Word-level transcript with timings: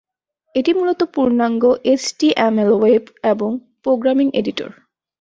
এটি 0.55 0.71
মূলত 0.73 1.01
পূর্ণাঙ্গ 1.13 1.63
এইচটিএমএল 1.85 2.71
ওয়েব 2.75 3.03
এবং 3.31 3.49
প্রোগ্রামিং 3.83 4.27
এডিটর। 4.39 4.69